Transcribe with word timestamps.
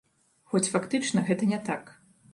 Хоць 0.53 0.63
фактычна 0.75 1.25
гэта 1.31 1.53
не 1.53 1.59
так. 1.71 1.93